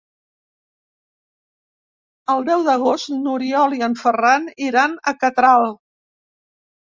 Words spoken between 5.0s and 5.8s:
a Catral.